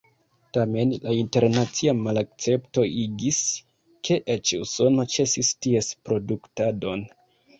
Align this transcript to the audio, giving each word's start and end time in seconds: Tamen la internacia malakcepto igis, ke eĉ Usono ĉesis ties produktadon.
Tamen 0.57 0.93
la 1.01 1.11
internacia 1.17 1.93
malakcepto 2.05 2.85
igis, 3.03 3.41
ke 4.09 4.17
eĉ 4.37 4.53
Usono 4.63 5.05
ĉesis 5.17 5.53
ties 5.67 5.91
produktadon. 6.09 7.05